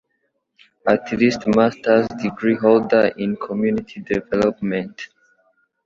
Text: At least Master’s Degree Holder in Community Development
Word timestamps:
At 0.87 1.11
least 1.11 1.43
Master’s 1.45 2.07
Degree 2.19 2.55
Holder 2.55 3.11
in 3.19 3.35
Community 3.37 3.99
Development 4.01 4.99